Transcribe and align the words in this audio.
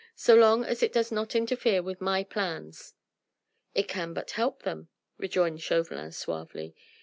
So 0.15 0.33
long 0.33 0.63
as 0.65 0.81
it 0.81 0.91
does 0.93 1.11
not 1.11 1.35
interfere 1.35 1.83
with 1.83 2.01
my 2.01 2.23
plans...." 2.23 2.95
"It 3.75 3.87
can 3.87 4.15
but 4.15 4.31
help 4.31 4.63
them," 4.63 4.89
rejoined 5.19 5.61
Chauvelin 5.61 6.11
suavely. 6.11 6.73